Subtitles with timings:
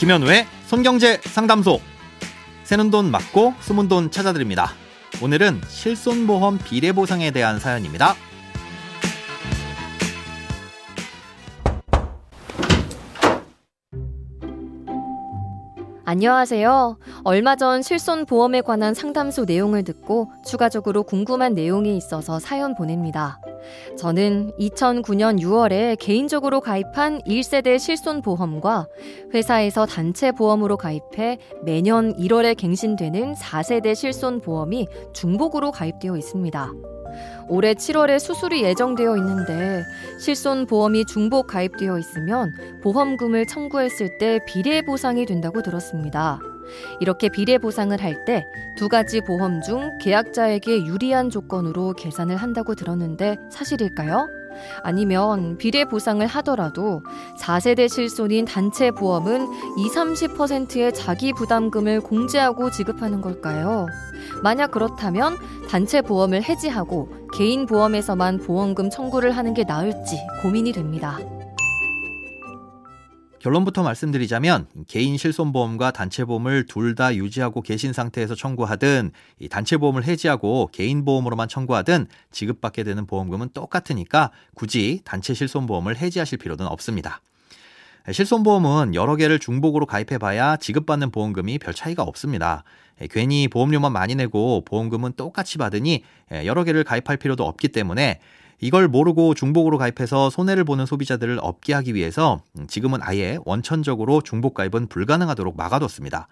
[0.00, 1.78] 김현우의 손경제 상담소.
[2.64, 4.72] 새는 돈 맞고 숨은 돈 찾아드립니다.
[5.20, 8.16] 오늘은 실손보험 비례보상에 대한 사연입니다.
[16.10, 16.98] 안녕하세요.
[17.22, 23.40] 얼마 전 실손 보험에 관한 상담소 내용을 듣고 추가적으로 궁금한 내용이 있어서 사연 보냅니다.
[23.96, 28.88] 저는 2009년 6월에 개인적으로 가입한 1세대 실손 보험과
[29.32, 36.72] 회사에서 단체 보험으로 가입해 매년 1월에 갱신되는 4세대 실손 보험이 중복으로 가입되어 있습니다.
[37.48, 39.84] 올해 7월에 수술이 예정되어 있는데
[40.18, 42.52] 실손 보험이 중복 가입되어 있으면
[42.82, 46.38] 보험금을 청구했을 때 비례 보상이 된다고 들었습니다.
[47.00, 48.44] 이렇게 비례 보상을 할 때
[48.76, 54.28] 두 가지 보험 중 계약자에게 유리한 조건으로 계산을 한다고 들었는데 사실일까요?
[54.82, 57.02] 아니면 비례 보상을 하더라도
[57.40, 59.46] 4세대 실손인 단체 보험은
[59.78, 63.86] 20, 30%의 자기 부담금을 공제하고 지급하는 걸까요?
[64.42, 65.36] 만약 그렇다면
[65.68, 71.18] 단체 보험을 해지하고 개인 보험에서만 보험금 청구를 하는 게 나을지 고민이 됩니다.
[73.40, 79.12] 결론부터 말씀드리자면 개인 실손보험과 단체보험을 둘 다 유지하고 계신 상태에서 청구하든
[79.48, 87.22] 단체보험을 해지하고 개인 보험으로만 청구하든 지급받게 되는 보험금은 똑같으니까 굳이 단체 실손보험을 해지하실 필요는 없습니다.
[88.10, 92.64] 실손보험은 여러 개를 중복으로 가입해봐야 지급받는 보험금이 별 차이가 없습니다.
[93.10, 96.02] 괜히 보험료만 많이 내고 보험금은 똑같이 받으니
[96.44, 98.20] 여러 개를 가입할 필요도 없기 때문에
[98.60, 104.88] 이걸 모르고 중복으로 가입해서 손해를 보는 소비자들을 없게 하기 위해서 지금은 아예 원천적으로 중복 가입은
[104.88, 106.28] 불가능하도록 막아뒀습니다.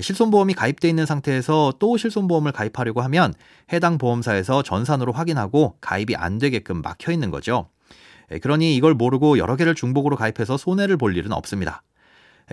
[0.00, 3.34] 실손보험이 가입돼 있는 상태에서 또 실손보험을 가입하려고 하면
[3.72, 7.68] 해당 보험사에서 전산으로 확인하고 가입이 안 되게끔 막혀 있는 거죠.
[8.42, 11.82] 그러니 이걸 모르고 여러 개를 중복으로 가입해서 손해를 볼 일은 없습니다.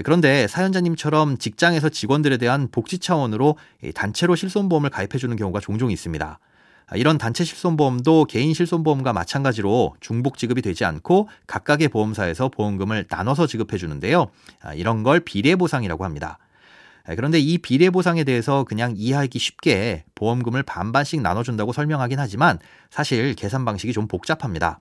[0.03, 3.58] 그런데 사연자님처럼 직장에서 직원들에 대한 복지 차원으로
[3.94, 6.40] 단체로 실손보험을 가입해주는 경우가 종종 있습니다.
[6.96, 13.78] 이런 단체 실손보험도 개인 실손보험과 마찬가지로 중복 지급이 되지 않고 각각의 보험사에서 보험금을 나눠서 지급해
[13.78, 14.28] 주는데요.
[14.75, 16.38] 이런 걸 비례보상이라고 합니다.
[17.16, 22.59] 그런데 이 비례보상에 대해서 그냥 이해하기 쉽게 보험금을 반반씩 나눠준다고 설명하긴 하지만
[22.90, 24.80] 사실 계산 방식이 좀 복잡합니다.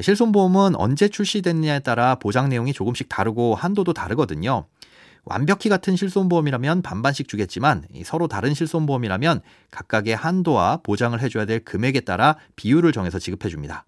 [0.00, 4.66] 실손보험은 언제 출시됐느냐에 따라 보장 내용이 조금씩 다르고 한도도 다르거든요.
[5.24, 9.40] 완벽히 같은 실손보험이라면 반반씩 주겠지만 서로 다른 실손보험이라면
[9.70, 13.86] 각각의 한도와 보장을 해줘야 될 금액에 따라 비율을 정해서 지급해 줍니다.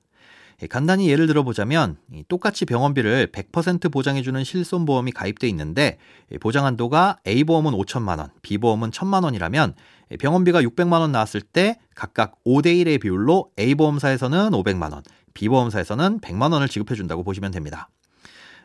[0.62, 1.96] 예, 간단히 예를 들어보자면
[2.28, 5.98] 똑같이 병원비를 100% 보장해주는 실손보험이 가입돼 있는데
[6.40, 9.74] 보장 한도가 A보험은 5천만 원, B보험은 1천만 원이라면
[10.18, 15.02] 병원비가 600만 원 나왔을 때 각각 5대 1의 비율로 A보험사에서는 500만 원,
[15.34, 17.88] B보험사에서는 100만 원을 지급해 준다고 보시면 됩니다.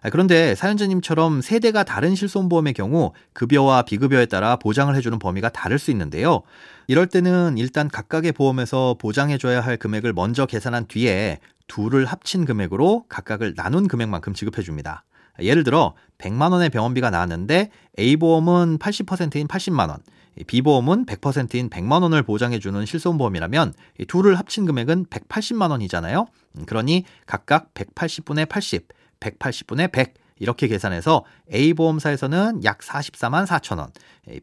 [0.03, 5.91] 아, 그런데 사연자님처럼 세대가 다른 실손보험의 경우 급여와 비급여에 따라 보장을 해주는 범위가 다를 수
[5.91, 6.41] 있는데요.
[6.87, 13.53] 이럴 때는 일단 각각의 보험에서 보장해줘야 할 금액을 먼저 계산한 뒤에 둘을 합친 금액으로 각각을
[13.55, 15.03] 나눈 금액만큼 지급해줍니다.
[15.41, 17.69] 예를 들어 100만 원의 병원비가 나왔는데
[17.99, 19.99] A보험은 80%인 80만 원,
[20.47, 23.73] B보험은 100%인 100만 원을 보장해 주는 실손보험이라면
[24.07, 26.25] 둘을 합친 금액은 180만 원이잖아요.
[26.57, 28.87] 음, 그러니 각각 180분의 80,
[29.21, 31.23] 180분의 100 이렇게 계산해서
[31.53, 33.91] A보험사에서는 약 44만 4천 원,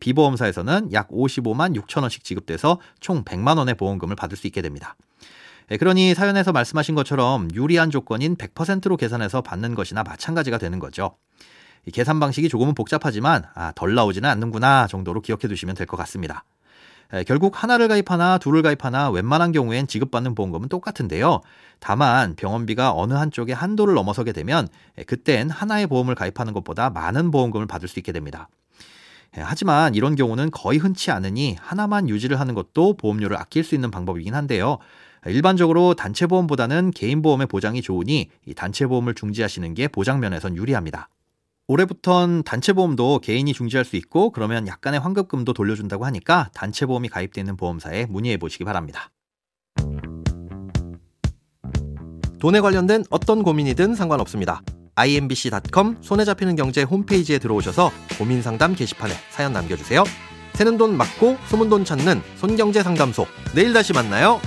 [0.01, 4.95] B보험사에서는 약 55만 6천 원씩 지급돼서 총 100만 원의 보험금을 받을 수 있게 됩니다.
[5.69, 11.17] 그러니 사연에서 말씀하신 것처럼 유리한 조건인 100%로 계산해서 받는 것이나 마찬가지가 되는 거죠.
[11.93, 16.45] 계산 방식이 조금은 복잡하지만 아, 덜 나오지는 않는구나 정도로 기억해 두시면 될 것 같습니다.
[17.27, 21.41] 결국 하나를 가입하나 둘을 가입하나 웬만한 경우엔 지급받는 보험금은 똑같은데요.
[21.81, 24.69] 다만 병원비가 어느 한쪽의 한도를 넘어서게 되면
[25.07, 28.49] 그땐 하나의 보험을 가입하는 것보다 많은 보험금을 받을 수 있게 됩니다.
[29.33, 34.35] 하지만 이런 경우는 거의 흔치 않으니 하나만 유지를 하는 것도 보험료를 아낄 수 있는 방법이긴
[34.35, 34.79] 한데요.
[35.27, 41.09] 일반적으로 단체 보험보다는 개인 보험의 보장이 좋으니 단체 보험을 중지하시는 게 보장 면에선 유리합니다.
[41.71, 47.43] 올해부턴 단체 보험도 개인이 중지할 수 있고 그러면 약간의 환급금도 돌려준다고 하니까 단체 보험이 가입되어
[47.43, 49.11] 있는 보험사에 문의해 보시기 바랍니다.
[52.41, 54.63] 돈에 관련된 어떤 고민이든 상관없습니다.
[54.95, 60.05] imbc.com 손에 잡히는 경제 홈페이지에 들어오셔서 고민 상담 게시판에 사연 남겨주세요.
[60.55, 63.27] 새는 돈 맞고 소문 돈 찾는 손경제 상담소.
[63.55, 64.41] 내일 다시 만나요.